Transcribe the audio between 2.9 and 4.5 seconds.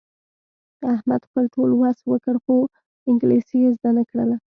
انګلیسي یې زده نه کړله.